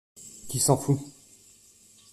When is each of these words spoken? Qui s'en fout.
Qui 0.49 0.59
s'en 0.59 0.77
fout. 0.77 0.99